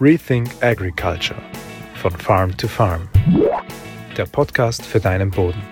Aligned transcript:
Rethink 0.00 0.50
Agriculture 0.60 1.40
von 1.94 2.10
Farm 2.10 2.56
to 2.56 2.66
Farm. 2.66 3.08
Der 4.16 4.26
Podcast 4.26 4.84
für 4.84 4.98
deinen 4.98 5.30
Boden. 5.30 5.62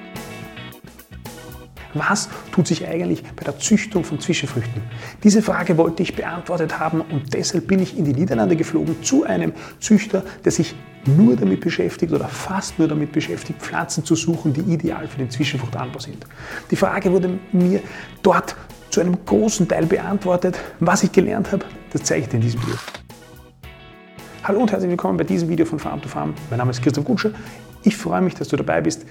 Was 1.94 2.28
tut 2.52 2.68
sich 2.68 2.86
eigentlich 2.86 3.24
bei 3.34 3.42
der 3.42 3.58
Züchtung 3.58 4.04
von 4.04 4.20
Zwischenfrüchten? 4.20 4.80
Diese 5.24 5.42
Frage 5.42 5.76
wollte 5.76 6.04
ich 6.04 6.14
beantwortet 6.14 6.78
haben 6.78 7.00
und 7.00 7.34
deshalb 7.34 7.66
bin 7.66 7.82
ich 7.82 7.98
in 7.98 8.04
die 8.04 8.14
Niederlande 8.14 8.54
geflogen 8.54 9.02
zu 9.02 9.24
einem 9.24 9.52
Züchter, 9.80 10.22
der 10.44 10.52
sich 10.52 10.76
nur 11.04 11.34
damit 11.34 11.60
beschäftigt 11.60 12.12
oder 12.12 12.28
fast 12.28 12.78
nur 12.78 12.86
damit 12.86 13.10
beschäftigt, 13.10 13.60
Pflanzen 13.60 14.04
zu 14.04 14.14
suchen, 14.14 14.52
die 14.52 14.60
ideal 14.72 15.08
für 15.08 15.18
den 15.18 15.30
Zwischenfruchtanbau 15.30 15.98
sind. 15.98 16.24
Die 16.70 16.76
Frage 16.76 17.10
wurde 17.10 17.40
mir 17.50 17.80
dort 18.22 18.54
zu 18.88 19.00
einem 19.00 19.16
großen 19.24 19.66
Teil 19.66 19.86
beantwortet. 19.86 20.56
Was 20.78 21.02
ich 21.02 21.10
gelernt 21.10 21.50
habe, 21.50 21.64
das 21.92 22.04
zeige 22.04 22.22
ich 22.22 22.28
dir 22.28 22.36
in 22.36 22.42
diesem 22.42 22.62
Video. 22.62 22.76
Hallo 24.44 24.58
und 24.58 24.72
herzlich 24.72 24.90
willkommen 24.90 25.16
bei 25.16 25.22
diesem 25.22 25.48
Video 25.48 25.64
von 25.64 25.78
Farm 25.78 26.02
to 26.02 26.08
Farm. 26.08 26.34
Mein 26.50 26.58
Name 26.58 26.72
ist 26.72 26.82
Christoph 26.82 27.04
Gutscher. 27.04 27.30
Ich 27.84 27.96
freue 27.96 28.20
mich, 28.22 28.34
dass 28.34 28.48
du 28.48 28.56
dabei 28.56 28.80
bist. 28.80 29.06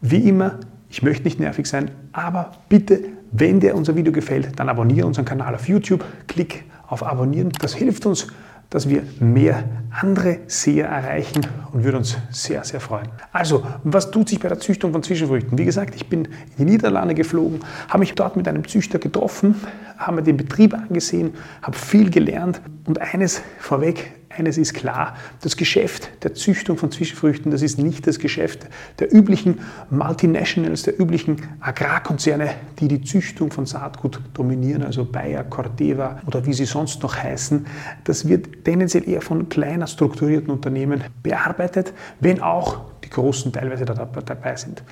Wie 0.00 0.26
immer, 0.26 0.58
ich 0.88 1.02
möchte 1.02 1.24
nicht 1.24 1.38
nervig 1.38 1.66
sein, 1.66 1.90
aber 2.12 2.52
bitte, 2.70 3.00
wenn 3.30 3.60
dir 3.60 3.74
unser 3.74 3.94
Video 3.94 4.10
gefällt, 4.10 4.58
dann 4.58 4.70
abonniere 4.70 5.06
unseren 5.06 5.26
Kanal 5.26 5.54
auf 5.54 5.68
YouTube, 5.68 6.02
klick 6.28 6.64
auf 6.86 7.04
Abonnieren. 7.04 7.52
Das 7.60 7.74
hilft 7.74 8.06
uns, 8.06 8.28
dass 8.70 8.88
wir 8.88 9.02
mehr 9.18 9.64
andere 10.00 10.38
Seher 10.46 10.86
erreichen 10.86 11.46
und 11.72 11.84
würde 11.84 11.98
uns 11.98 12.16
sehr, 12.30 12.64
sehr 12.64 12.80
freuen. 12.80 13.08
Also, 13.32 13.62
was 13.84 14.10
tut 14.10 14.30
sich 14.30 14.40
bei 14.40 14.48
der 14.48 14.60
Züchtung 14.60 14.92
von 14.92 15.02
Zwischenfrüchten? 15.02 15.58
Wie 15.58 15.66
gesagt, 15.66 15.94
ich 15.94 16.08
bin 16.08 16.24
in 16.24 16.30
die 16.56 16.64
Niederlande 16.64 17.14
geflogen, 17.14 17.60
habe 17.88 17.98
mich 17.98 18.14
dort 18.14 18.34
mit 18.34 18.48
einem 18.48 18.66
Züchter 18.66 18.98
getroffen, 18.98 19.56
habe 19.98 20.16
mir 20.16 20.22
den 20.22 20.38
Betrieb 20.38 20.72
angesehen, 20.72 21.34
habe 21.60 21.76
viel 21.76 22.08
gelernt 22.08 22.62
und 22.86 22.98
eines 22.98 23.42
vorweg, 23.58 24.19
eines 24.30 24.58
ist 24.58 24.74
klar, 24.74 25.16
das 25.42 25.56
Geschäft 25.56 26.10
der 26.22 26.34
Züchtung 26.34 26.78
von 26.78 26.90
Zwischenfrüchten, 26.90 27.50
das 27.50 27.62
ist 27.62 27.78
nicht 27.78 28.06
das 28.06 28.18
Geschäft 28.18 28.66
der 28.98 29.12
üblichen 29.12 29.60
Multinationals, 29.90 30.84
der 30.84 30.98
üblichen 31.00 31.42
Agrarkonzerne, 31.60 32.50
die 32.78 32.88
die 32.88 33.02
Züchtung 33.02 33.50
von 33.50 33.66
Saatgut 33.66 34.20
dominieren, 34.32 34.82
also 34.82 35.04
Bayer, 35.04 35.44
Corteva 35.44 36.22
oder 36.26 36.46
wie 36.46 36.52
sie 36.52 36.64
sonst 36.64 37.02
noch 37.02 37.16
heißen. 37.16 37.66
Das 38.04 38.28
wird 38.28 38.64
tendenziell 38.64 39.08
eher 39.08 39.20
von 39.20 39.48
kleiner 39.48 39.86
strukturierten 39.86 40.50
Unternehmen 40.50 41.02
bearbeitet, 41.22 41.92
wenn 42.20 42.40
auch 42.40 42.89
die 43.10 43.14
Großen 43.14 43.52
teilweise 43.52 43.84
dabei 43.84 44.56
sind. 44.56 44.82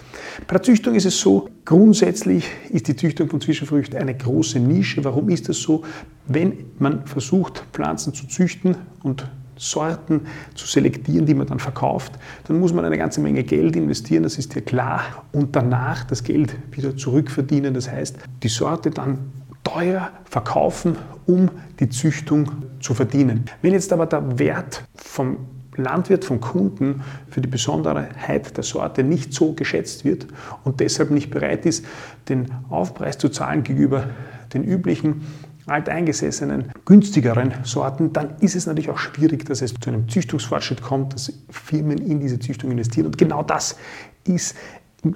Bei 0.47 0.55
der 0.55 0.62
Züchtung 0.62 0.94
ist 0.94 1.06
es 1.06 1.20
so, 1.20 1.48
grundsätzlich 1.64 2.47
ist 2.70 2.88
die 2.88 2.97
Züchtung 2.97 3.28
von 3.28 3.41
Zwischenfrüchten 3.41 3.98
eine 3.98 4.16
große 4.16 4.58
Nische. 4.58 5.05
Warum 5.05 5.28
ist 5.28 5.48
das 5.48 5.58
so? 5.58 5.83
Wenn 6.27 6.66
man 6.78 7.06
versucht, 7.06 7.64
Pflanzen 7.72 8.12
zu 8.12 8.27
züchten 8.27 8.77
und 9.02 9.27
Sorten 9.56 10.22
zu 10.55 10.66
selektieren, 10.66 11.27
die 11.27 11.34
man 11.34 11.47
dann 11.47 11.58
verkauft, 11.58 12.12
dann 12.47 12.60
muss 12.60 12.72
man 12.72 12.84
eine 12.84 12.97
ganze 12.97 13.20
Menge 13.20 13.42
Geld 13.42 13.75
investieren, 13.77 14.22
das 14.22 14.38
ist 14.38 14.55
ja 14.55 14.60
klar, 14.60 15.25
und 15.32 15.56
danach 15.56 16.05
das 16.05 16.22
Geld 16.22 16.55
wieder 16.70 16.97
zurückverdienen. 16.97 17.75
Das 17.75 17.91
heißt, 17.91 18.19
die 18.42 18.48
Sorte 18.48 18.91
dann 18.91 19.19
teuer 19.64 20.10
verkaufen, 20.25 20.97
um 21.27 21.50
die 21.80 21.88
Züchtung 21.88 22.50
zu 22.80 22.94
verdienen. 22.94 23.44
Wenn 23.60 23.72
jetzt 23.72 23.92
aber 23.92 24.06
der 24.06 24.38
Wert 24.38 24.84
vom 24.94 25.38
Landwirt, 25.82 26.24
vom 26.24 26.40
Kunden 26.40 27.02
für 27.30 27.40
die 27.40 27.48
Besonderheit 27.48 28.56
der 28.56 28.64
Sorte 28.64 29.02
nicht 29.04 29.32
so 29.32 29.52
geschätzt 29.52 30.04
wird 30.04 30.26
und 30.64 30.80
deshalb 30.80 31.10
nicht 31.10 31.30
bereit 31.30 31.66
ist, 31.66 31.84
den 32.28 32.48
Aufpreis 32.68 33.18
zu 33.18 33.28
zahlen 33.28 33.62
gegenüber 33.62 34.10
den 34.52 34.64
üblichen 34.64 35.22
alteingesessenen, 35.68 36.72
günstigeren 36.84 37.52
Sorten, 37.62 38.12
dann 38.12 38.36
ist 38.40 38.56
es 38.56 38.66
natürlich 38.66 38.90
auch 38.90 38.98
schwierig, 38.98 39.44
dass 39.44 39.62
es 39.62 39.74
zu 39.74 39.90
einem 39.90 40.08
Züchtungsfortschritt 40.08 40.82
kommt, 40.82 41.12
dass 41.12 41.32
Firmen 41.50 41.98
in 41.98 42.20
diese 42.20 42.38
Züchtung 42.38 42.70
investieren. 42.70 43.06
Und 43.06 43.18
genau 43.18 43.42
das 43.42 43.76
ist 44.24 44.56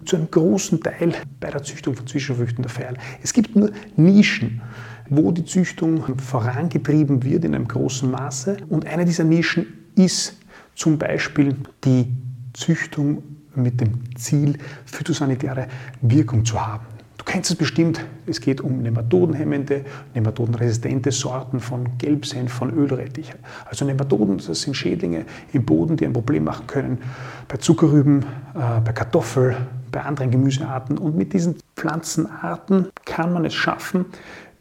zu 0.04 0.16
einem 0.16 0.30
großen 0.30 0.80
Teil 0.80 1.14
bei 1.41 1.50
der 1.50 1.62
Züchtung 1.62 1.94
von 1.94 2.06
Zwischenfrüchten 2.06 2.62
der 2.62 2.70
Fall. 2.70 2.94
Es 3.22 3.32
gibt 3.32 3.56
nur 3.56 3.70
Nischen, 3.97 4.60
wo 5.08 5.32
die 5.32 5.44
Züchtung 5.44 6.19
vorangetrieben 6.19 7.25
wird 7.25 7.44
in 7.44 7.54
einem 7.54 7.66
großen 7.66 8.10
Maße. 8.10 8.58
Und 8.69 8.87
eine 8.87 9.04
dieser 9.04 9.25
Nischen 9.25 9.66
ist 9.97 10.38
zum 10.75 10.99
Beispiel 10.99 11.56
die 11.84 12.12
Züchtung 12.55 13.22
mit 13.55 13.81
dem 13.81 14.16
Ziel, 14.16 14.59
phytosanitäre 14.87 15.69
Wirkung 16.00 16.44
zu 16.44 16.65
haben. 16.65 16.87
Du 17.19 17.31
kennst 17.31 17.50
es 17.53 17.56
bestimmt, 17.56 18.05
es 18.27 18.41
geht 18.41 18.60
um 18.60 18.82
nematodenhemmende, 18.82 19.84
nematodenresistente 20.12 21.12
Sorten 21.12 21.61
von 21.61 21.97
Gelbsenf, 21.97 22.53
von 22.53 22.72
Ölrettich. 22.72 23.32
Also 23.65 23.84
Nematoden, 23.84 24.38
das 24.38 24.62
sind 24.62 24.75
Schädlinge 24.75 25.25
im 25.53 25.65
Boden, 25.65 25.97
die 25.97 26.05
ein 26.05 26.12
Problem 26.12 26.43
machen 26.43 26.66
können 26.66 26.99
bei 27.47 27.59
Zuckerrüben, 27.59 28.25
äh, 28.55 28.81
bei 28.84 28.93
Kartoffel, 28.93 29.56
bei 29.93 30.03
anderen 30.03 30.32
Gemüsearten. 30.32 30.99
Und 30.99 31.16
mit 31.16 31.32
diesen 31.32 31.56
Pflanzenarten 31.77 32.88
kann 33.05 33.32
man 33.32 33.44
es 33.44 33.55
schaffen, 33.55 34.06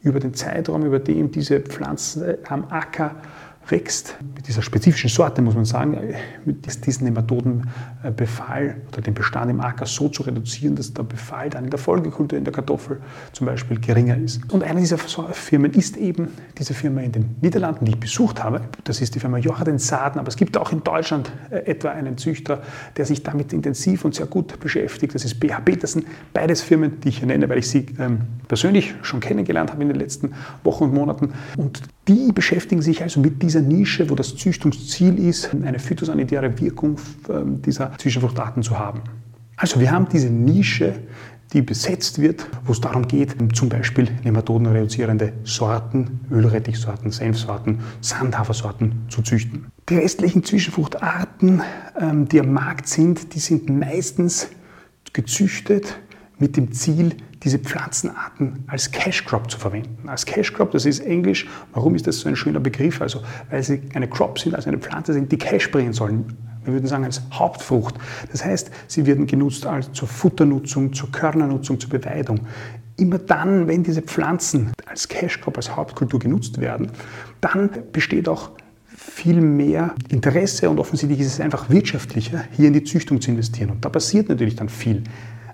über 0.04 0.20
den 0.20 0.36
Zeitraum, 0.36 0.86
über 0.86 1.00
den 1.00 1.32
diese 1.32 1.62
Pflanzen 1.62 2.24
am 2.48 2.66
Acker 2.70 3.16
wächst, 3.72 4.16
mit 4.36 4.48
dieser 4.48 4.62
spezifischen 4.62 5.09
Sorte, 5.09 5.42
muss 5.42 5.56
man 5.56 5.66
sagen, 5.66 5.98
mit 6.46 6.86
diesem 6.86 7.06
Nematodenbefall 7.06 8.76
oder 8.92 9.02
den 9.02 9.14
Bestand 9.14 9.50
im 9.50 9.62
Acker 9.62 9.86
so 9.86 10.09
zu 10.09 10.24
reduzieren, 10.24 10.76
dass 10.76 10.94
der 10.94 11.04
Befall 11.04 11.50
dann 11.50 11.66
in 11.66 11.70
der 11.70 11.80
Folgekultur, 11.80 12.38
in 12.38 12.44
der 12.44 12.54
Kartoffel 12.54 13.02
zum 13.32 13.48
Beispiel, 13.48 13.80
geringer 13.80 14.18
ist. 14.18 14.42
Und 14.54 14.64
eine 14.64 14.80
dieser 14.80 14.98
Firmen 14.98 15.74
ist 15.74 15.98
eben 15.98 16.30
diese 16.58 16.74
Firma 16.74 17.02
in 17.02 17.12
den 17.12 17.36
Niederlanden, 17.42 17.86
die 17.86 17.92
ich 17.92 18.00
besucht 18.00 18.44
habe. 18.44 18.62
Das 18.84 19.02
ist 19.02 19.16
die 19.16 19.20
Firma 19.20 19.38
Jordan 19.38 19.80
Saaden, 19.80 20.20
aber 20.20 20.28
es 20.28 20.36
gibt 20.36 20.58
auch 20.58 20.72
in 20.72 20.84
Deutschland 20.84 21.32
äh, 21.50 21.58
etwa 21.66 21.90
einen 21.90 22.18
Züchter, 22.18 22.62
der 22.98 23.06
sich 23.06 23.24
damit 23.24 23.53
intensiv 23.53 24.06
und 24.06 24.16
sehr 24.16 24.26
gut 24.26 24.59
beschäftigt. 24.59 25.16
Das 25.16 25.26
ist 25.26 25.40
BH 25.40 25.62
Petersen. 25.62 26.06
Beides 26.34 26.62
Firmen, 26.62 27.00
die 27.02 27.09
ich 27.09 27.20
hier 27.20 27.28
nenne, 27.28 27.48
weil 27.50 27.59
ich 27.59 27.70
sie 27.70 27.86
ähm, 28.00 28.22
persönlich 28.48 28.94
schon 29.02 29.20
kennengelernt 29.20 29.72
habe 29.72 29.82
in 29.82 29.90
den 29.90 29.98
letzten 29.98 30.34
Wochen 30.64 30.86
und 30.86 30.94
Monaten. 30.94 31.34
Und 31.58 31.82
die 32.08 32.32
beschäftigen 32.32 32.82
sich 32.82 33.02
also 33.04 33.20
mit 33.20 33.42
dieser 33.42 33.62
Nische, 33.62 34.10
wo 34.10 34.16
das 34.16 34.36
Züchtungsziel 34.36 35.20
ist, 35.20 35.52
eine 35.64 35.80
phytosanitäre 35.80 36.60
Wirkung 36.60 36.98
ähm, 37.30 37.62
dieser 37.62 37.98
Zwischenfruchtarten 37.98 38.64
zu 38.64 38.78
haben. 38.78 39.02
Also 39.56 39.80
wir 39.80 39.92
haben 39.92 40.08
diese 40.12 40.30
Nische, 40.30 41.00
die 41.54 41.62
besetzt 41.62 42.20
wird, 42.20 42.48
wo 42.66 42.72
es 42.72 42.82
darum 42.82 43.08
geht, 43.08 43.36
zum 43.54 43.70
Beispiel 43.70 44.10
nematodenreduzierende 44.24 45.34
Sorten, 45.44 46.22
Ölrettichsorten, 46.32 47.12
Senfsorten, 47.12 47.80
Sandhafersorten 48.00 48.94
zu 49.10 49.22
züchten. 49.22 49.68
Die 49.90 49.98
restlichen 49.98 50.44
Zwischenfruchtarten, 50.44 51.62
ähm, 52.00 52.28
die 52.28 52.40
am 52.40 52.54
Markt 52.54 52.88
sind, 52.88 53.36
die 53.36 53.40
sind 53.40 53.70
meistens 53.70 54.48
gezüchtet 55.14 56.00
mit 56.41 56.57
dem 56.57 56.72
Ziel, 56.74 57.16
diese 57.44 57.59
Pflanzenarten 57.59 58.63
als 58.68 58.91
Cash 58.91 59.25
Crop 59.25 59.50
zu 59.50 59.57
verwenden. 59.57 60.09
Als 60.09 60.25
Cash 60.25 60.53
Crop, 60.53 60.72
das 60.72 60.85
ist 60.85 61.00
Englisch. 61.00 61.47
Warum 61.74 61.96
ist 61.96 62.07
das 62.07 62.19
so 62.19 62.29
ein 62.29 62.35
schöner 62.35 62.59
Begriff? 62.59 63.02
Also, 63.02 63.22
weil 63.50 63.63
sie 63.63 63.81
eine 63.94 64.09
Crop 64.09 64.38
sind, 64.38 64.56
also 64.56 64.68
eine 64.68 64.79
Pflanze 64.79 65.13
sind, 65.13 65.31
die 65.31 65.38
Cash 65.38 65.72
bringen 65.72 65.94
sollen. 65.94 66.25
Wir 66.63 66.74
würden 66.74 66.88
sagen 66.88 67.06
als 67.06 67.22
Hauptfrucht. 67.31 67.96
Das 68.31 68.44
heißt, 68.44 68.69
sie 68.88 69.06
werden 69.06 69.25
genutzt 69.25 69.66
als 69.66 69.91
zur 69.94 70.07
Futternutzung, 70.07 70.94
zur 70.94 71.12
Körnernutzung, 71.12 71.79
zur 71.79 71.90
Beweidung. 71.90 72.41
Immer 72.97 73.19
dann, 73.19 73.68
wenn 73.68 73.84
diese 73.84 74.02
Pflanzen 74.02 74.72
als 74.85 75.08
Cash 75.08 75.41
Crop, 75.41 75.58
als 75.58 75.75
Hauptkultur 75.75 76.19
genutzt 76.19 76.59
werden, 76.59 76.91
dann 77.40 77.69
besteht 77.91 78.28
auch 78.28 78.52
viel 78.96 79.41
mehr 79.41 79.96
Interesse 80.09 80.69
und 80.69 80.79
offensichtlich 80.79 81.19
ist 81.19 81.34
es 81.34 81.40
einfach 81.40 81.69
wirtschaftlicher, 81.69 82.44
hier 82.52 82.68
in 82.68 82.73
die 82.73 82.84
Züchtung 82.84 83.19
zu 83.19 83.31
investieren. 83.31 83.72
Und 83.72 83.84
da 83.84 83.90
passiert 83.90 84.29
natürlich 84.29 84.56
dann 84.56 84.69
viel. 84.69 85.03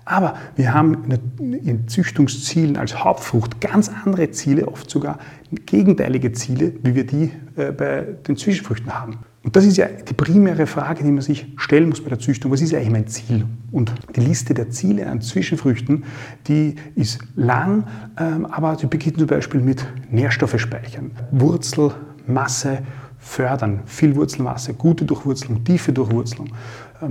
Aber 0.08 0.36
wir 0.56 0.72
haben 0.72 1.04
in 1.38 1.86
Züchtungszielen 1.86 2.78
als 2.78 3.04
Hauptfrucht 3.04 3.60
ganz 3.60 3.90
andere 3.90 4.30
Ziele, 4.30 4.66
oft 4.66 4.88
sogar 4.88 5.18
gegenteilige 5.66 6.32
Ziele, 6.32 6.72
wie 6.82 6.94
wir 6.94 7.04
die 7.04 7.30
äh, 7.56 7.72
bei 7.72 8.06
den 8.26 8.34
Zwischenfrüchten 8.38 8.90
haben. 8.90 9.18
Und 9.44 9.54
das 9.54 9.66
ist 9.66 9.76
ja 9.76 9.86
die 9.86 10.14
primäre 10.14 10.66
Frage, 10.66 11.04
die 11.04 11.12
man 11.12 11.20
sich 11.20 11.46
stellen 11.58 11.90
muss 11.90 12.02
bei 12.02 12.08
der 12.08 12.18
Züchtung. 12.18 12.50
Was 12.50 12.62
ist 12.62 12.72
eigentlich 12.72 12.90
mein 12.90 13.06
Ziel? 13.06 13.44
Und 13.70 13.92
die 14.16 14.20
Liste 14.20 14.54
der 14.54 14.70
Ziele 14.70 15.06
an 15.06 15.20
Zwischenfrüchten, 15.20 16.04
die 16.46 16.76
ist 16.94 17.18
lang, 17.36 17.84
ähm, 18.18 18.46
aber 18.46 18.78
sie 18.78 18.86
beginnt 18.86 19.18
zum 19.18 19.26
Beispiel 19.26 19.60
mit 19.60 19.84
Nährstoffe 20.10 20.58
speichern, 20.58 21.10
Wurzelmasse 21.32 22.78
fördern, 23.18 23.80
viel 23.84 24.16
Wurzelmasse, 24.16 24.72
gute 24.74 25.04
Durchwurzelung, 25.04 25.64
tiefe 25.64 25.92
Durchwurzelung, 25.92 26.48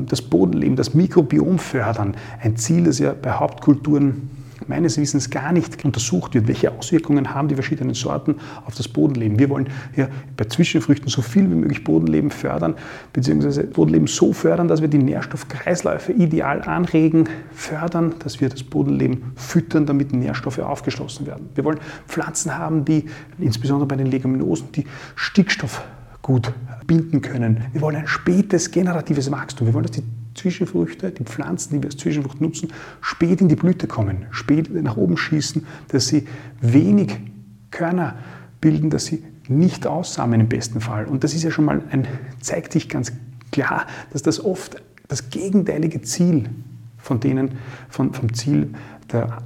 das 0.07 0.21
Bodenleben, 0.21 0.75
das 0.75 0.93
Mikrobiom 0.93 1.59
fördern. 1.59 2.15
Ein 2.41 2.57
Ziel, 2.57 2.83
das 2.83 2.99
ja 2.99 3.13
bei 3.13 3.31
Hauptkulturen 3.31 4.29
meines 4.67 4.97
Wissens 4.97 5.29
gar 5.29 5.51
nicht 5.51 5.83
untersucht 5.85 6.33
wird, 6.33 6.47
welche 6.47 6.71
Auswirkungen 6.71 7.33
haben 7.33 7.47
die 7.47 7.55
verschiedenen 7.55 7.93
Sorten 7.93 8.35
auf 8.65 8.75
das 8.75 8.87
Bodenleben. 8.87 9.39
Wir 9.39 9.49
wollen 9.49 9.69
hier 9.93 10.09
bei 10.35 10.45
Zwischenfrüchten 10.45 11.07
so 11.09 11.21
viel 11.21 11.49
wie 11.49 11.55
möglich 11.55 11.83
Bodenleben 11.83 12.31
fördern, 12.31 12.75
beziehungsweise 13.13 13.63
Bodenleben 13.63 14.07
so 14.07 14.33
fördern, 14.33 14.67
dass 14.67 14.81
wir 14.81 14.87
die 14.87 14.97
Nährstoffkreisläufe 14.97 16.11
ideal 16.11 16.61
anregen, 16.61 17.29
fördern, 17.51 18.15
dass 18.19 18.41
wir 18.41 18.49
das 18.49 18.63
Bodenleben 18.63 19.31
füttern, 19.35 19.85
damit 19.85 20.13
Nährstoffe 20.13 20.59
aufgeschlossen 20.59 21.27
werden. 21.27 21.49
Wir 21.55 21.63
wollen 21.63 21.79
Pflanzen 22.07 22.57
haben, 22.57 22.85
die 22.85 23.05
insbesondere 23.39 23.87
bei 23.87 23.95
den 23.95 24.07
Leguminosen, 24.07 24.71
die 24.71 24.85
Stickstoff 25.15 25.83
gut 26.27 26.51
binden 26.87 27.21
können. 27.21 27.63
Wir 27.71 27.79
wollen 27.79 27.95
ein 27.95 28.07
spätes 28.07 28.71
generatives 28.71 29.31
Wachstum. 29.31 29.65
Wir 29.65 29.73
wollen, 29.73 29.85
dass 29.85 29.95
die 29.95 30.03
Zwischenfrüchte, 30.35 31.09
die 31.11 31.23
Pflanzen, 31.23 31.75
die 31.75 31.81
wir 31.81 31.87
als 31.87 31.95
Zwischenfrucht 31.95 32.41
nutzen, 32.41 32.73
spät 32.99 33.39
in 33.39 33.47
die 33.47 33.55
Blüte 33.55 33.87
kommen, 33.87 34.25
spät 34.31 34.69
nach 34.83 34.97
oben 34.97 35.15
schießen, 35.15 35.65
dass 35.87 36.07
sie 36.09 36.27
wenig 36.59 37.17
Körner 37.71 38.15
bilden, 38.59 38.89
dass 38.89 39.05
sie 39.05 39.23
nicht 39.47 39.87
aussamen 39.87 40.41
im 40.41 40.49
besten 40.49 40.81
Fall. 40.81 41.05
Und 41.05 41.23
das 41.23 41.33
ist 41.33 41.43
ja 41.43 41.49
schon 41.49 41.63
mal 41.63 41.81
ein, 41.91 42.05
zeigt 42.41 42.73
sich 42.73 42.89
ganz 42.89 43.13
klar, 43.53 43.87
dass 44.11 44.21
das 44.21 44.43
oft 44.43 44.83
das 45.07 45.29
gegenteilige 45.29 46.01
Ziel 46.01 46.49
von 46.97 47.21
denen, 47.21 47.51
von, 47.87 48.13
vom 48.13 48.33
Ziel 48.33 48.73
der 49.13 49.43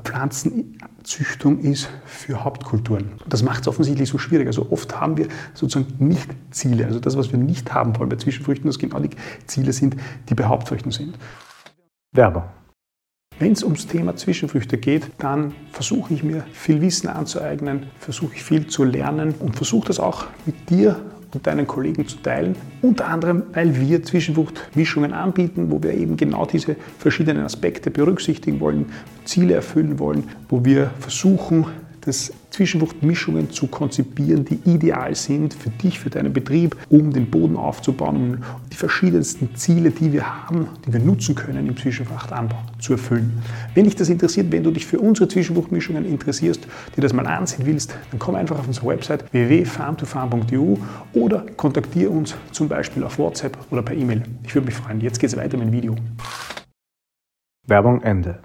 Pflanzenzüchtung 1.01 1.59
ist 1.59 1.89
für 2.05 2.43
Hauptkulturen. 2.43 3.13
Das 3.27 3.43
macht 3.43 3.61
es 3.61 3.67
offensichtlich 3.67 4.09
so 4.09 4.17
schwierig. 4.17 4.47
Also 4.47 4.67
oft 4.69 4.99
haben 4.99 5.17
wir 5.17 5.27
sozusagen 5.53 5.93
nicht 5.99 6.29
Ziele. 6.51 6.85
Also 6.85 6.99
das, 6.99 7.17
was 7.17 7.31
wir 7.31 7.39
nicht 7.39 7.73
haben 7.73 7.97
wollen 7.97 8.09
bei 8.09 8.17
Zwischenfrüchten, 8.17 8.67
das 8.67 8.77
genau 8.77 8.99
die 8.99 9.09
Ziele 9.47 9.73
sind, 9.73 9.95
die 10.29 10.35
bei 10.35 10.45
Hauptfrüchten 10.45 10.91
sind. 10.91 11.17
Werbung. 12.13 12.43
Wenn 13.39 13.53
es 13.53 13.63
ums 13.63 13.87
Thema 13.87 14.15
Zwischenfrüchte 14.15 14.77
geht, 14.77 15.07
dann 15.17 15.55
versuche 15.71 16.13
ich 16.13 16.23
mir 16.23 16.45
viel 16.51 16.81
Wissen 16.81 17.07
anzueignen, 17.07 17.87
versuche 17.99 18.35
ich 18.35 18.43
viel 18.43 18.67
zu 18.67 18.83
lernen 18.83 19.33
und 19.39 19.55
versuche 19.55 19.87
das 19.87 19.99
auch 19.99 20.25
mit 20.45 20.69
dir 20.69 21.03
und 21.33 21.47
deinen 21.47 21.67
Kollegen 21.67 22.07
zu 22.07 22.17
teilen. 22.17 22.55
Unter 22.81 23.07
anderem, 23.07 23.43
weil 23.53 23.79
wir 23.79 24.03
Zwischenfruchtmischungen 24.03 25.13
anbieten, 25.13 25.71
wo 25.71 25.81
wir 25.81 25.93
eben 25.93 26.17
genau 26.17 26.45
diese 26.45 26.75
verschiedenen 26.99 27.43
Aspekte 27.43 27.91
berücksichtigen 27.91 28.59
wollen, 28.59 28.87
Ziele 29.25 29.53
erfüllen 29.53 29.99
wollen, 29.99 30.25
wo 30.49 30.65
wir 30.65 30.91
versuchen, 30.99 31.65
das 32.01 32.33
Zwischenfruchtmischungen 32.49 33.51
zu 33.51 33.67
konzipieren, 33.67 34.43
die 34.45 34.59
ideal 34.69 35.15
sind 35.15 35.53
für 35.53 35.69
dich, 35.69 35.99
für 35.99 36.09
deinen 36.09 36.33
Betrieb, 36.33 36.75
um 36.89 37.13
den 37.13 37.29
Boden 37.29 37.55
aufzubauen, 37.55 38.15
um 38.15 38.37
die 38.71 38.75
verschiedensten 38.75 39.55
Ziele, 39.55 39.91
die 39.91 40.11
wir 40.11 40.25
haben, 40.25 40.67
die 40.85 40.93
wir 40.93 40.99
nutzen 40.99 41.35
können 41.35 41.67
im 41.67 41.77
Zwischenfrachtanbau 41.77 42.57
zu 42.79 42.93
erfüllen. 42.93 43.41
Wenn 43.73 43.85
dich 43.85 43.95
das 43.95 44.09
interessiert, 44.09 44.51
wenn 44.51 44.63
du 44.63 44.71
dich 44.71 44.85
für 44.85 44.99
unsere 44.99 45.27
Zwischenfruchtmischungen 45.27 46.05
interessierst, 46.05 46.67
dir 46.95 47.01
das 47.01 47.13
mal 47.13 47.25
ansehen 47.27 47.65
willst, 47.65 47.95
dann 48.09 48.19
komm 48.19 48.35
einfach 48.35 48.59
auf 48.59 48.67
unsere 48.67 48.87
Website 48.87 49.31
www.farmtofarm.eu 49.31 50.75
oder 51.13 51.45
kontaktiere 51.55 52.09
uns 52.09 52.35
zum 52.51 52.67
Beispiel 52.67 53.03
auf 53.03 53.17
WhatsApp 53.17 53.57
oder 53.69 53.81
per 53.81 53.95
E-Mail. 53.95 54.23
Ich 54.43 54.53
würde 54.55 54.65
mich 54.65 54.75
freuen. 54.75 54.99
Jetzt 54.99 55.19
geht 55.19 55.29
es 55.29 55.37
weiter 55.37 55.57
mit 55.57 55.67
dem 55.67 55.73
Video. 55.73 55.95
Werbung 57.67 58.01
Ende. 58.01 58.41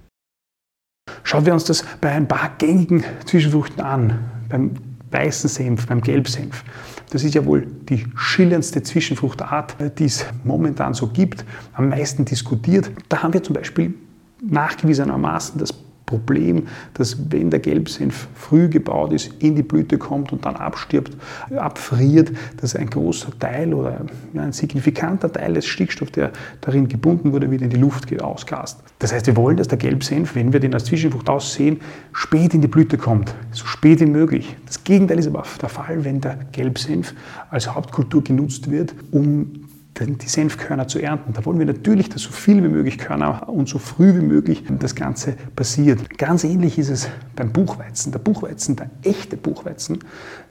Schauen 1.26 1.44
wir 1.44 1.54
uns 1.54 1.64
das 1.64 1.84
bei 2.00 2.12
ein 2.12 2.28
paar 2.28 2.52
gängigen 2.56 3.02
Zwischenfrüchten 3.24 3.82
an. 3.82 4.20
Beim 4.48 4.70
weißen 5.10 5.50
Senf, 5.50 5.88
beim 5.88 6.00
Gelbsenf. 6.00 6.62
Das 7.10 7.24
ist 7.24 7.34
ja 7.34 7.44
wohl 7.44 7.66
die 7.88 8.06
schillerndste 8.14 8.84
Zwischenfruchtart, 8.84 9.74
die 9.98 10.04
es 10.04 10.24
momentan 10.44 10.94
so 10.94 11.08
gibt, 11.08 11.44
am 11.72 11.88
meisten 11.88 12.24
diskutiert. 12.24 12.92
Da 13.08 13.24
haben 13.24 13.34
wir 13.34 13.42
zum 13.42 13.56
Beispiel 13.56 13.94
nachgewiesenermaßen 14.40 15.58
das 15.58 15.72
Problem, 16.06 16.68
dass 16.94 17.18
wenn 17.30 17.50
der 17.50 17.58
Gelbsenf 17.58 18.28
früh 18.34 18.68
gebaut 18.68 19.12
ist, 19.12 19.34
in 19.40 19.56
die 19.56 19.64
Blüte 19.64 19.98
kommt 19.98 20.32
und 20.32 20.46
dann 20.46 20.54
abstirbt, 20.54 21.16
abfriert, 21.56 22.30
dass 22.60 22.76
ein 22.76 22.88
großer 22.88 23.36
Teil 23.38 23.74
oder 23.74 24.06
ein 24.34 24.52
signifikanter 24.52 25.32
Teil 25.32 25.54
des 25.54 25.66
Stickstoffs, 25.66 26.12
der 26.12 26.30
darin 26.60 26.86
gebunden 26.86 27.32
wurde, 27.32 27.50
wieder 27.50 27.64
in 27.64 27.70
die 27.70 27.76
Luft 27.76 28.06
geht, 28.06 28.22
ausgast. 28.22 28.80
Das 29.00 29.12
heißt, 29.12 29.26
wir 29.26 29.36
wollen, 29.36 29.56
dass 29.56 29.66
der 29.66 29.78
Gelbsenf, 29.78 30.36
wenn 30.36 30.52
wir 30.52 30.60
den 30.60 30.74
als 30.74 30.84
Zwischenfrucht 30.84 31.28
aussehen, 31.28 31.80
spät 32.12 32.54
in 32.54 32.60
die 32.60 32.68
Blüte 32.68 32.96
kommt, 32.98 33.34
so 33.50 33.66
spät 33.66 34.00
wie 34.00 34.06
möglich. 34.06 34.56
Das 34.64 34.84
Gegenteil 34.84 35.18
ist 35.18 35.26
aber 35.26 35.42
der 35.60 35.68
Fall, 35.68 36.04
wenn 36.04 36.20
der 36.20 36.38
Gelbsenf 36.52 37.14
als 37.50 37.74
Hauptkultur 37.74 38.22
genutzt 38.22 38.70
wird, 38.70 38.94
um 39.10 39.65
die 40.00 40.28
Senfkörner 40.28 40.88
zu 40.88 40.98
ernten. 40.98 41.32
Da 41.32 41.44
wollen 41.44 41.58
wir 41.58 41.66
natürlich, 41.66 42.08
dass 42.08 42.22
so 42.22 42.30
viel 42.30 42.62
wie 42.62 42.68
möglich 42.68 42.98
Körner 42.98 43.48
und 43.48 43.68
so 43.68 43.78
früh 43.78 44.14
wie 44.14 44.24
möglich 44.24 44.64
das 44.78 44.94
Ganze 44.94 45.34
passiert. 45.54 46.18
Ganz 46.18 46.44
ähnlich 46.44 46.78
ist 46.78 46.90
es 46.90 47.08
beim 47.34 47.52
Buchweizen. 47.52 48.12
Der 48.12 48.18
Buchweizen, 48.18 48.76
der 48.76 48.90
echte 49.02 49.36
Buchweizen 49.36 49.98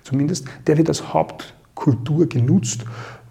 zumindest, 0.03 0.47
der 0.65 0.77
wird 0.77 0.89
als 0.89 1.13
Hauptkultur 1.13 2.27
genutzt 2.27 2.85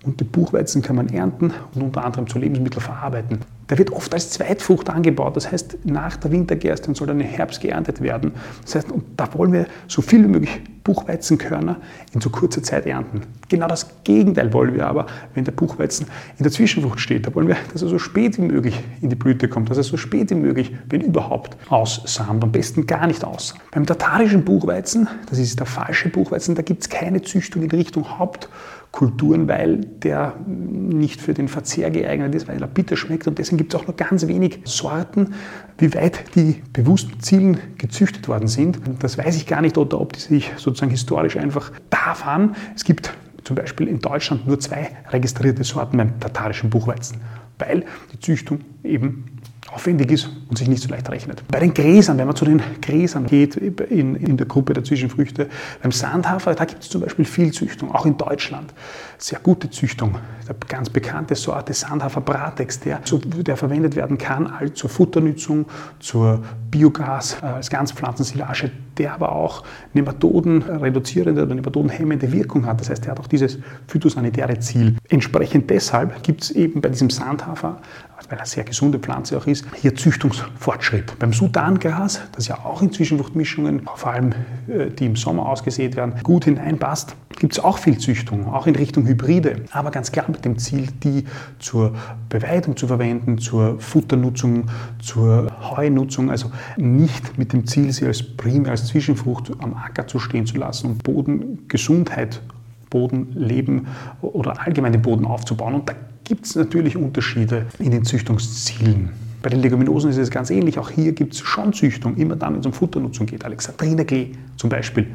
und 0.05 0.21
den 0.21 0.29
Buchweizen 0.29 0.83
kann 0.83 0.97
man 0.97 1.09
ernten 1.09 1.53
und 1.75 1.83
unter 1.83 2.05
anderem 2.05 2.29
zu 2.29 2.39
Lebensmitteln 2.39 2.83
verarbeiten. 2.83 3.41
Der 3.71 3.79
wird 3.79 3.93
oft 3.93 4.13
als 4.13 4.31
Zweitfrucht 4.31 4.91
angebaut, 4.91 5.37
das 5.37 5.51
heißt 5.51 5.79
nach 5.85 6.17
der 6.17 6.31
Wintergerste 6.31 6.95
soll 6.95 7.07
dann 7.07 7.21
im 7.21 7.27
Herbst 7.27 7.61
geerntet 7.61 8.03
werden. 8.03 8.33
Das 8.63 8.75
heißt, 8.75 8.93
und 8.93 9.05
da 9.17 9.33
wollen 9.35 9.53
wir 9.53 9.67
so 9.89 10.03
viel 10.03 10.25
wie 10.25 10.29
möglich 10.29 10.61
Buchweizenkörner 10.85 11.79
in 12.13 12.21
so 12.21 12.29
kurzer 12.29 12.63
Zeit 12.63 12.85
ernten. 12.85 13.23
Genau 13.49 13.67
das 13.67 14.05
Gegenteil 14.05 14.53
wollen 14.53 14.75
wir 14.75 14.87
aber, 14.87 15.07
wenn 15.33 15.45
der 15.45 15.53
Buchweizen 15.53 16.07
in 16.39 16.43
der 16.43 16.53
Zwischenfrucht 16.53 17.01
steht. 17.01 17.27
Da 17.27 17.35
wollen 17.35 17.49
wir, 17.49 17.57
dass 17.73 17.81
er 17.81 17.89
so 17.89 17.99
spät 17.99 18.37
wie 18.37 18.43
möglich 18.43 18.79
in 19.01 19.09
die 19.09 19.17
Blüte 19.17 19.49
kommt, 19.49 19.71
dass 19.71 19.79
er 19.79 19.83
so 19.83 19.97
spät 19.97 20.31
wie 20.31 20.35
möglich, 20.35 20.75
wenn 20.91 21.01
überhaupt, 21.01 21.57
aussamt. 21.71 22.45
Am 22.45 22.53
besten 22.53 22.87
gar 22.87 23.07
nicht 23.07 23.25
aus. 23.25 23.55
Beim 23.71 23.87
tatarischen 23.87 24.45
Buchweizen, 24.45 25.09
das 25.31 25.39
ist 25.39 25.59
der 25.59 25.67
falsche 25.67 26.11
Buchweizen, 26.11 26.55
da 26.55 26.61
gibt 26.61 26.83
es 26.83 26.91
keine 26.91 27.23
Züchtung 27.23 27.63
in 27.63 27.71
Richtung 27.71 28.19
Hauptkulturen, 28.95 29.49
weil 29.49 29.79
der 29.79 30.35
nicht 30.47 31.21
für 31.21 31.35
den 31.35 31.49
Verzehr 31.49 31.91
geeignet 31.91 32.35
ist, 32.35 32.47
weil 32.47 32.61
er 32.61 32.69
bitter 32.69 32.97
schmeckt 32.97 33.27
und 33.27 33.39
deswegen 33.39 33.57
gibt 33.59 33.75
es 33.75 33.81
auch 33.81 33.87
nur 33.87 33.97
ganz 33.97 34.27
wenig 34.29 34.61
Sorten. 34.65 35.35
Wie 35.79 35.93
weit 35.95 36.37
die 36.37 36.63
bewusst 36.73 37.09
Zielen 37.21 37.59
gezüchtet 37.77 38.29
worden 38.29 38.47
sind, 38.47 38.79
das 39.01 39.19
weiß 39.19 39.37
ich 39.37 39.47
gar 39.47 39.63
nicht, 39.63 39.77
oder 39.77 40.01
ob 40.01 40.13
die 40.13 40.21
sich 40.21 40.53
sozusagen 40.57 40.91
historisch 40.91 41.37
einfach 41.37 41.73
da 41.91 42.17
waren. 42.25 42.55
Es 42.77 42.85
gibt 42.85 43.13
zum 43.43 43.57
Beispiel 43.57 43.89
in 43.89 43.99
Deutschland 43.99 44.47
nur 44.47 44.61
zwei 44.61 44.91
registrierte 45.11 45.65
Sorten 45.65 45.97
beim 45.97 46.21
tatarischen 46.21 46.71
Buchweizen, 46.71 47.19
weil 47.59 47.85
die 48.13 48.21
Züchtung 48.21 48.61
eben 48.85 49.34
aufwendig 49.75 50.11
ist 50.13 50.31
und 50.49 50.57
sich 50.57 50.69
nicht 50.69 50.83
so 50.83 50.89
leicht 50.89 51.11
rechnet. 51.11 51.43
Bei 51.49 51.59
den 51.59 51.75
Gräsern, 51.75 52.17
wenn 52.19 52.27
man 52.27 52.37
zu 52.37 52.45
den 52.45 52.63
Gräsern 52.81 53.27
geht, 53.27 53.57
in, 53.57 54.15
in 54.15 54.37
der 54.37 54.47
Gruppe 54.47 54.73
der 54.73 54.85
Zwischenfrüchte, 54.85 55.49
beim 55.83 55.91
Sandhafer, 55.91 56.55
da 56.55 56.65
gibt 56.65 56.83
es 56.83 56.89
zum 56.89 57.01
Beispiel 57.01 57.25
viel 57.25 57.53
Züchtung, 57.53 57.93
auch 57.93 58.07
in 58.07 58.17
Deutschland. 58.17 58.73
Sehr 59.19 59.41
gute 59.41 59.71
Züchtung. 59.71 60.17
Der 60.49 60.55
ganz 60.69 60.91
bekannte 60.91 61.35
Sorte 61.35 61.73
Sandhafer 61.75 62.21
Bratex, 62.21 62.81
der, 62.81 63.01
der 63.01 63.57
verwendet 63.57 63.97
werden 63.97 64.19
kann 64.19 64.53
zur 64.75 64.91
Futternutzung, 64.91 65.67
zur 65.99 66.43
Biogas, 66.71 67.39
äh, 67.43 67.47
als 67.47 67.71
Ganzpflanzensilage, 67.71 68.71
der 68.99 69.15
aber 69.15 69.33
auch 69.33 69.65
Nematoden 69.93 70.63
reduzierende 70.63 71.45
oder 71.45 71.55
Nematoden 71.55 71.91
hemmende 71.91 72.33
Wirkung 72.33 72.67
hat. 72.67 72.81
Das 72.81 72.91
heißt, 72.91 73.07
er 73.07 73.13
hat 73.13 73.21
auch 73.21 73.27
dieses 73.27 73.59
phytosanitäre 73.89 74.59
Ziel. 74.59 74.97
Entsprechend 75.09 75.71
deshalb 75.71 76.23
gibt 76.23 76.43
es 76.43 76.51
eben 76.51 76.81
bei 76.81 76.89
diesem 76.89 77.11
Sandhafer 77.11 77.81
weil 78.29 78.39
er 78.39 78.43
eine 78.43 78.47
sehr 78.47 78.65
gesunde 78.65 78.99
Pflanze 78.99 79.37
auch 79.37 79.47
ist, 79.47 79.65
hier 79.81 79.95
Züchtungsfortschritt. 79.95 81.19
Beim 81.19 81.33
Sudangras, 81.33 82.21
das 82.33 82.49
ja 82.49 82.59
auch 82.65 82.83
in 82.83 82.93
Zwischenfruchtmischungen, 82.93 83.83
vor 83.97 84.13
allem 84.13 84.33
äh, 84.69 84.91
die 84.91 85.07
im 85.07 85.17
Sommer 85.17 85.47
ausgesät 85.47 85.97
werden, 85.97 86.15
gut 86.23 86.45
hineinpasst, 86.45 87.17
gibt 87.39 87.55
es 87.55 87.59
auch 87.59 87.79
viel 87.79 87.99
Züchtung, 87.99 88.47
auch 88.47 88.67
in 88.67 88.77
Richtung 88.77 89.07
Hybride. 89.07 89.57
Aber 89.73 89.91
ganz 89.91 90.13
klar 90.13 90.27
mit 90.29 90.45
dem 90.45 90.59
Ziel, 90.59 90.89
die 91.03 91.25
zur 91.59 91.95
Beweidung 92.29 92.77
zu 92.77 92.87
verwenden, 92.87 93.39
zur 93.39 93.81
Futternutzung, 93.81 94.71
zur 95.03 95.51
Heunutzung, 95.61 96.31
also 96.31 96.51
nicht 96.77 97.37
mit 97.37 97.53
dem 97.53 97.67
Ziel, 97.67 97.93
sie 97.93 98.07
als 98.07 98.23
primär 98.23 98.71
als 98.71 98.84
Zwischenfrucht 98.85 99.53
am 99.59 99.75
Acker 99.75 100.07
zu 100.07 100.19
stehen 100.19 100.47
zu 100.47 100.57
lassen 100.57 100.87
und 100.89 101.03
Bodengesundheit 101.03 102.41
Bodenleben 102.95 103.89
oder 104.23 104.61
allgemein 104.65 104.93
den 104.93 105.03
Boden 105.03 105.25
aufzubauen. 105.25 105.75
Und 105.75 105.89
da 105.89 105.95
gibt 106.23 106.47
es 106.47 106.55
natürlich 106.55 106.97
Unterschiede 106.97 107.67
in 107.81 107.91
den 107.91 108.05
Züchtungszielen. 108.05 109.11
Bei 109.43 109.51
den 109.51 109.61
Leguminosen 109.61 110.11
ist 110.11 110.17
es 110.17 110.31
ganz 110.31 110.49
ähnlich. 110.49 110.79
Auch 110.79 110.91
hier 110.91 111.13
gibt 111.13 111.35
es 111.35 111.41
schon 111.41 111.73
Züchtung, 111.73 112.17
immer 112.17 112.37
dann, 112.37 112.55
wenn 112.55 112.61
es 112.61 112.67
um 112.67 112.73
Futternutzung 112.73 113.27
geht. 113.27 113.45
Alexandrinerklee 113.45 114.31
zum 114.57 114.71
Beispiel, 114.71 115.09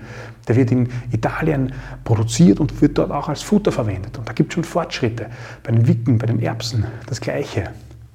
der 0.47 0.57
wird 0.57 0.71
in 0.71 0.89
Italien 1.11 1.71
produziert 2.03 2.59
und 2.59 2.79
wird 2.81 2.97
dort 2.97 3.11
auch 3.11 3.29
als 3.29 3.41
Futter 3.41 3.71
verwendet. 3.71 4.17
Und 4.17 4.27
da 4.27 4.33
gibt 4.33 4.51
es 4.51 4.55
schon 4.55 4.65
Fortschritte. 4.65 5.27
Bei 5.63 5.71
den 5.71 5.87
Wicken, 5.87 6.17
bei 6.17 6.27
den 6.27 6.41
Erbsen 6.41 6.85
das 7.07 7.21
Gleiche. 7.21 7.71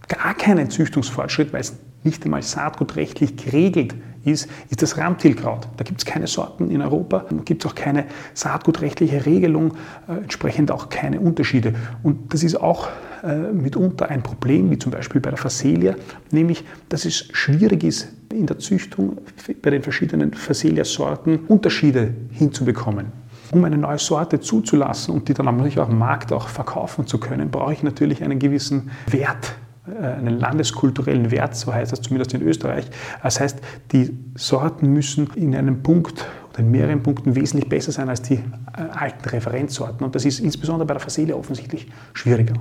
Gar 0.08 0.34
keinen 0.34 0.68
Züchtungsfortschritt, 0.68 1.54
weil 1.54 1.62
es 1.62 1.74
nicht 2.04 2.22
einmal 2.24 2.42
saatgutrechtlich 2.42 3.36
geregelt 3.36 3.94
ist, 4.24 4.48
ist 4.70 4.82
das 4.82 4.96
Ramtilkraut. 4.96 5.68
Da 5.76 5.84
gibt 5.84 6.00
es 6.00 6.04
keine 6.04 6.26
Sorten 6.26 6.70
in 6.70 6.80
Europa, 6.80 7.24
gibt 7.44 7.64
es 7.64 7.70
auch 7.70 7.74
keine 7.74 8.06
saatgutrechtliche 8.34 9.26
Regelung, 9.26 9.74
äh, 10.08 10.12
entsprechend 10.12 10.70
auch 10.70 10.88
keine 10.88 11.20
Unterschiede. 11.20 11.74
Und 12.02 12.32
das 12.32 12.42
ist 12.42 12.60
auch 12.60 12.88
äh, 13.22 13.52
mitunter 13.52 14.08
ein 14.08 14.22
Problem, 14.22 14.70
wie 14.70 14.78
zum 14.78 14.92
Beispiel 14.92 15.20
bei 15.20 15.30
der 15.30 15.38
Phacelia, 15.38 15.94
nämlich, 16.30 16.64
dass 16.88 17.04
es 17.04 17.28
schwierig 17.32 17.84
ist, 17.84 18.08
in 18.32 18.46
der 18.46 18.58
Züchtung 18.58 19.18
bei 19.62 19.70
den 19.70 19.82
verschiedenen 19.82 20.34
Phacelia-Sorten 20.34 21.40
Unterschiede 21.48 22.12
hinzubekommen. 22.30 23.06
Um 23.50 23.64
eine 23.64 23.78
neue 23.78 23.98
Sorte 23.98 24.40
zuzulassen 24.40 25.14
und 25.14 25.28
die 25.28 25.34
dann 25.34 25.46
natürlich 25.46 25.78
auch 25.78 25.88
am 25.88 25.98
Markt 25.98 26.32
auch 26.32 26.48
verkaufen 26.48 27.06
zu 27.06 27.18
können, 27.18 27.50
brauche 27.50 27.72
ich 27.72 27.82
natürlich 27.82 28.22
einen 28.22 28.38
gewissen 28.38 28.90
Wert 29.06 29.54
einen 29.86 30.38
landeskulturellen 30.38 31.30
Wert, 31.30 31.54
so 31.56 31.72
heißt 31.72 31.92
das 31.92 32.00
zumindest 32.00 32.32
in 32.34 32.42
Österreich. 32.42 32.86
Das 33.22 33.40
heißt, 33.40 33.58
die 33.92 34.16
Sorten 34.34 34.92
müssen 34.92 35.28
in 35.34 35.54
einem 35.54 35.82
Punkt 35.82 36.24
und 36.48 36.58
in 36.58 36.70
mehreren 36.70 37.02
Punkten 37.02 37.34
wesentlich 37.36 37.68
besser 37.68 37.92
sein 37.92 38.08
als 38.08 38.22
die 38.22 38.34
äh, 38.36 38.40
alten 38.92 39.28
Referenzsorten. 39.28 40.04
Und 40.04 40.14
das 40.14 40.24
ist 40.24 40.40
insbesondere 40.40 40.86
bei 40.86 40.94
der 40.94 41.00
Fassele 41.00 41.36
offensichtlich 41.36 41.88
schwieriger. 42.14 42.54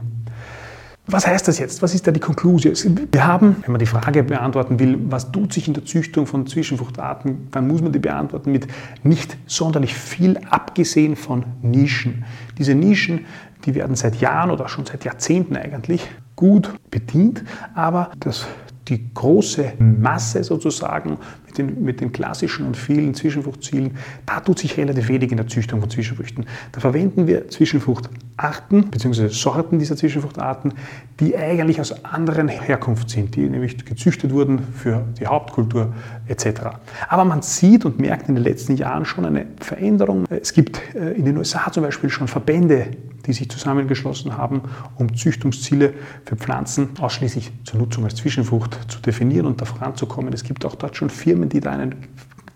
Was 1.05 1.27
heißt 1.27 1.47
das 1.49 1.59
jetzt? 1.59 1.81
Was 1.81 1.93
ist 1.93 2.07
da 2.07 2.11
die 2.11 2.21
Konklusion? 2.21 2.73
Wir 3.11 3.27
haben, 3.27 3.57
wenn 3.63 3.73
man 3.73 3.79
die 3.79 3.85
Frage 3.85 4.23
beantworten 4.23 4.79
will, 4.79 4.97
was 5.09 5.33
tut 5.33 5.51
sich 5.51 5.67
in 5.67 5.73
der 5.73 5.83
Züchtung 5.83 6.25
von 6.25 6.47
Zwischenfruchtarten, 6.47 7.49
dann 7.51 7.67
muss 7.67 7.81
man 7.81 7.91
die 7.91 7.99
beantworten 7.99 8.53
mit 8.53 8.67
nicht 9.03 9.37
sonderlich 9.45 9.93
viel, 9.93 10.39
abgesehen 10.49 11.17
von 11.17 11.43
Nischen. 11.61 12.23
Diese 12.57 12.73
Nischen, 12.73 13.25
die 13.65 13.75
werden 13.75 13.97
seit 13.97 14.15
Jahren 14.21 14.49
oder 14.49 14.69
schon 14.69 14.85
seit 14.85 15.03
Jahrzehnten 15.03 15.57
eigentlich 15.57 16.09
gut 16.43 16.69
bedient, 16.91 17.41
aber 17.73 18.12
das 18.19 18.45
die 18.89 19.13
große 19.13 19.75
Masse 19.79 20.43
sozusagen 20.43 21.17
mit 21.45 21.57
den, 21.57 21.83
mit 21.85 22.01
den 22.01 22.12
klassischen 22.12 22.65
und 22.65 22.75
vielen 22.75 23.13
Zwischenfruchtzielen, 23.13 23.91
da 24.25 24.41
tut 24.41 24.59
sich 24.59 24.75
relativ 24.75 25.07
wenig 25.07 25.31
in 25.31 25.38
der 25.38 25.47
Züchtung 25.47 25.79
von 25.79 25.89
Zwischenfrüchten. 25.89 26.45
Da 26.73 26.81
verwenden 26.81 27.25
wir 27.25 27.47
Zwischenfruchtarten 27.47 28.89
bzw. 28.89 29.29
Sorten 29.29 29.79
dieser 29.79 29.95
Zwischenfruchtarten, 29.95 30.73
die 31.21 31.38
eigentlich 31.38 31.79
aus 31.79 32.03
anderen 32.03 32.50
Herkunft 32.50 33.09
sind, 33.09 33.35
die 33.38 33.47
nämlich 33.47 33.85
gezüchtet 33.85 34.33
wurden 34.33 34.59
für 34.59 35.05
die 35.17 35.27
Hauptkultur 35.27 35.93
etc. 36.27 36.62
Aber 37.07 37.23
man 37.23 37.41
sieht 37.41 37.85
und 37.85 38.00
merkt 38.00 38.27
in 38.27 38.35
den 38.35 38.43
letzten 38.43 38.75
Jahren 38.75 39.05
schon 39.05 39.23
eine 39.23 39.45
Veränderung. 39.62 40.25
Es 40.29 40.51
gibt 40.51 40.81
äh, 40.93 41.13
in 41.13 41.23
den 41.23 41.38
USA 41.38 41.71
zum 41.71 41.83
Beispiel 41.83 42.09
schon 42.09 42.27
Verbände, 42.27 42.88
die 43.25 43.33
sich 43.33 43.49
zusammengeschlossen 43.49 44.37
haben, 44.37 44.61
um 44.95 45.15
Züchtungsziele 45.15 45.93
für 46.25 46.35
Pflanzen 46.35 46.89
ausschließlich 46.99 47.51
zur 47.63 47.79
Nutzung 47.79 48.03
als 48.03 48.15
Zwischenfrucht 48.15 48.77
zu 48.91 48.99
definieren 48.99 49.45
und 49.45 49.61
da 49.61 49.65
voranzukommen. 49.65 50.33
Es 50.33 50.43
gibt 50.43 50.65
auch 50.65 50.75
dort 50.75 50.97
schon 50.97 51.09
Firmen, 51.09 51.49
die 51.49 51.59
da 51.59 51.71
einen 51.71 51.95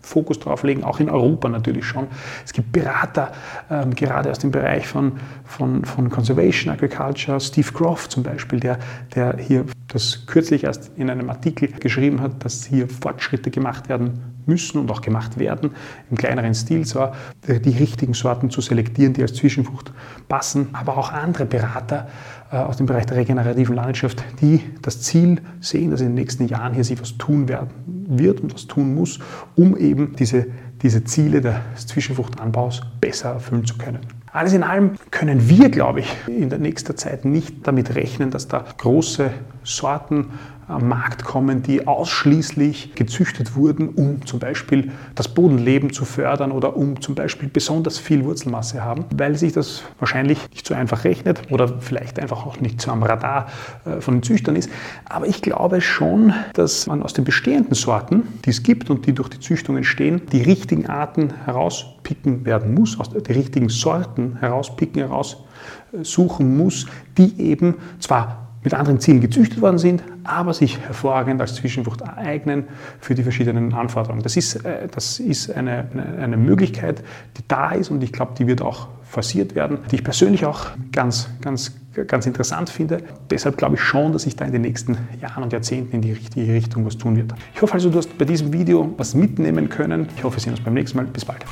Fokus 0.08 0.38
drauf 0.38 0.62
legen, 0.62 0.84
auch 0.84 1.00
in 1.00 1.10
Europa 1.10 1.48
natürlich 1.48 1.84
schon. 1.84 2.06
Es 2.44 2.52
gibt 2.52 2.72
Berater, 2.72 3.32
ähm, 3.70 3.94
gerade 3.94 4.30
aus 4.30 4.38
dem 4.38 4.50
Bereich 4.50 4.86
von, 4.88 5.12
von, 5.44 5.84
von 5.84 6.08
Conservation 6.08 6.72
Agriculture, 6.72 7.38
Steve 7.40 7.70
Groff 7.72 8.08
zum 8.08 8.22
Beispiel, 8.22 8.58
der, 8.58 8.78
der 9.14 9.36
hier 9.36 9.66
das 9.88 10.26
kürzlich 10.26 10.64
erst 10.64 10.90
in 10.96 11.10
einem 11.10 11.28
Artikel 11.28 11.68
geschrieben 11.68 12.20
hat, 12.20 12.44
dass 12.44 12.64
hier 12.64 12.88
Fortschritte 12.88 13.50
gemacht 13.50 13.88
werden 13.88 14.27
müssen 14.48 14.78
und 14.78 14.90
auch 14.90 15.00
gemacht 15.00 15.38
werden, 15.38 15.72
im 16.10 16.16
kleineren 16.16 16.54
Stil 16.54 16.84
zwar, 16.86 17.12
die 17.46 17.76
richtigen 17.76 18.14
Sorten 18.14 18.50
zu 18.50 18.60
selektieren, 18.60 19.12
die 19.12 19.22
als 19.22 19.34
Zwischenfrucht 19.34 19.92
passen, 20.28 20.68
aber 20.72 20.98
auch 20.98 21.12
andere 21.12 21.44
Berater 21.44 22.08
äh, 22.50 22.56
aus 22.56 22.78
dem 22.78 22.86
Bereich 22.86 23.06
der 23.06 23.18
regenerativen 23.18 23.74
Landwirtschaft, 23.74 24.24
die 24.40 24.62
das 24.82 25.02
Ziel 25.02 25.42
sehen, 25.60 25.90
dass 25.90 26.00
in 26.00 26.08
den 26.08 26.14
nächsten 26.14 26.46
Jahren 26.48 26.74
hier 26.74 26.84
sich 26.84 27.00
was 27.00 27.18
tun 27.18 27.48
werden 27.48 27.68
wird 28.08 28.40
und 28.40 28.54
was 28.54 28.66
tun 28.66 28.94
muss, 28.94 29.18
um 29.54 29.76
eben 29.76 30.16
diese, 30.16 30.46
diese 30.82 31.04
Ziele 31.04 31.40
des 31.40 31.86
Zwischenfruchtanbaus 31.86 32.80
besser 33.00 33.30
erfüllen 33.30 33.66
zu 33.66 33.76
können. 33.76 34.00
Alles 34.32 34.52
in 34.52 34.62
allem 34.62 34.92
können 35.10 35.48
wir, 35.48 35.70
glaube 35.70 36.00
ich, 36.00 36.16
in 36.26 36.50
der 36.50 36.58
nächsten 36.58 36.96
Zeit 36.96 37.24
nicht 37.24 37.66
damit 37.66 37.94
rechnen, 37.94 38.30
dass 38.30 38.48
da 38.48 38.64
große 38.76 39.30
Sorten 39.62 40.28
Markt 40.68 41.24
kommen, 41.24 41.62
die 41.62 41.86
ausschließlich 41.86 42.94
gezüchtet 42.94 43.56
wurden, 43.56 43.88
um 43.88 44.26
zum 44.26 44.38
Beispiel 44.38 44.92
das 45.14 45.28
Bodenleben 45.28 45.92
zu 45.92 46.04
fördern 46.04 46.52
oder 46.52 46.76
um 46.76 47.00
zum 47.00 47.14
Beispiel 47.14 47.48
besonders 47.48 47.98
viel 47.98 48.24
Wurzelmasse 48.24 48.84
haben, 48.84 49.06
weil 49.16 49.36
sich 49.36 49.52
das 49.54 49.82
wahrscheinlich 49.98 50.38
nicht 50.50 50.66
so 50.66 50.74
einfach 50.74 51.04
rechnet 51.04 51.40
oder 51.50 51.80
vielleicht 51.80 52.18
einfach 52.18 52.44
auch 52.44 52.60
nicht 52.60 52.82
so 52.82 52.90
am 52.90 53.02
Radar 53.02 53.46
äh, 53.86 54.00
von 54.00 54.16
den 54.16 54.22
Züchtern 54.22 54.56
ist. 54.56 54.70
Aber 55.08 55.26
ich 55.26 55.40
glaube 55.40 55.80
schon, 55.80 56.34
dass 56.52 56.86
man 56.86 57.02
aus 57.02 57.14
den 57.14 57.24
bestehenden 57.24 57.74
Sorten, 57.74 58.24
die 58.44 58.50
es 58.50 58.62
gibt 58.62 58.90
und 58.90 59.06
die 59.06 59.14
durch 59.14 59.30
die 59.30 59.40
Züchtung 59.40 59.76
entstehen, 59.76 60.22
die 60.32 60.42
richtigen 60.42 60.86
Arten 60.86 61.32
herauspicken 61.44 62.44
werden 62.44 62.74
muss, 62.74 63.00
aus 63.00 63.10
die 63.10 63.32
richtigen 63.32 63.70
Sorten 63.70 64.36
herauspicken, 64.40 65.02
heraussuchen 65.02 66.56
muss, 66.56 66.86
die 67.16 67.40
eben 67.40 67.76
zwar 68.00 68.47
mit 68.68 68.74
anderen 68.74 69.00
Zielen 69.00 69.22
gezüchtet 69.22 69.62
worden 69.62 69.78
sind, 69.78 70.02
aber 70.24 70.52
sich 70.52 70.78
hervorragend 70.78 71.40
als 71.40 71.54
Zwischenfrucht 71.54 72.02
eignen 72.02 72.64
für 73.00 73.14
die 73.14 73.22
verschiedenen 73.22 73.72
Anforderungen. 73.72 74.22
Das 74.22 74.36
ist, 74.36 74.56
äh, 74.56 74.88
das 74.94 75.20
ist 75.20 75.50
eine, 75.50 75.86
eine 76.20 76.36
Möglichkeit, 76.36 77.02
die 77.38 77.42
da 77.48 77.70
ist 77.70 77.90
und 77.90 78.02
ich 78.02 78.12
glaube, 78.12 78.32
die 78.38 78.46
wird 78.46 78.60
auch 78.60 78.88
forciert 79.04 79.54
werden, 79.54 79.78
die 79.90 79.96
ich 79.96 80.04
persönlich 80.04 80.44
auch 80.44 80.66
ganz, 80.92 81.30
ganz, 81.40 81.78
ganz 82.06 82.26
interessant 82.26 82.68
finde. 82.68 82.98
Deshalb 83.30 83.56
glaube 83.56 83.76
ich 83.76 83.80
schon, 83.80 84.12
dass 84.12 84.24
sich 84.24 84.36
da 84.36 84.44
in 84.44 84.52
den 84.52 84.60
nächsten 84.60 84.98
Jahren 85.22 85.44
und 85.44 85.52
Jahrzehnten 85.54 85.96
in 85.96 86.02
die 86.02 86.12
richtige 86.12 86.52
Richtung 86.52 86.84
was 86.84 86.98
tun 86.98 87.16
wird. 87.16 87.32
Ich 87.54 87.62
hoffe 87.62 87.72
also, 87.72 87.88
du 87.88 87.96
hast 87.96 88.18
bei 88.18 88.26
diesem 88.26 88.52
Video 88.52 88.92
was 88.98 89.14
mitnehmen 89.14 89.70
können. 89.70 90.08
Ich 90.14 90.24
hoffe, 90.24 90.36
wir 90.36 90.42
sehen 90.42 90.52
uns 90.52 90.60
beim 90.60 90.74
nächsten 90.74 90.98
Mal. 90.98 91.06
Bis 91.06 91.24
bald. 91.24 91.42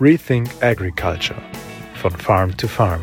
Rethink 0.00 0.48
Agriculture 0.62 1.42
von 2.00 2.12
Farm 2.12 2.56
to 2.56 2.66
Farm 2.66 3.02